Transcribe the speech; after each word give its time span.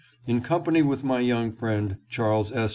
In 0.25 0.41
company 0.41 0.81
with 0.81 1.03
my 1.03 1.19
young 1.19 1.51
friend 1.51 1.97
Charles 2.09 2.51
S. 2.51 2.69